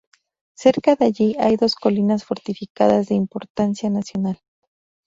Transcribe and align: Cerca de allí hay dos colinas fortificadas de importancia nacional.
Cerca 0.55 0.95
de 0.95 1.05
allí 1.05 1.35
hay 1.39 1.57
dos 1.57 1.75
colinas 1.75 2.25
fortificadas 2.25 3.09
de 3.09 3.13
importancia 3.13 3.87
nacional. 3.91 4.41